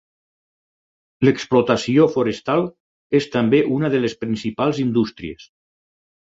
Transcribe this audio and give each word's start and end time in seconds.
L'explotació 1.29 2.07
forestal 2.15 2.65
és 3.21 3.29
també 3.37 3.63
una 3.79 3.95
de 3.97 4.03
les 4.07 4.19
principals 4.25 4.85
indústries. 4.89 5.49